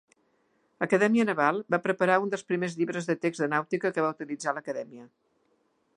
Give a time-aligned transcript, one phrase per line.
[0.85, 4.57] Acadèmia Naval, va preparar un dels primers llibres de text de nàutica que va utilitzar
[4.59, 5.07] l'Acadèmia.